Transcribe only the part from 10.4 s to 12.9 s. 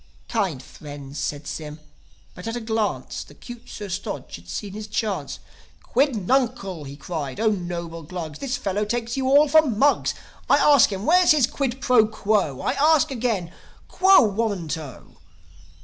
I ask him, where's his quid pro quo? I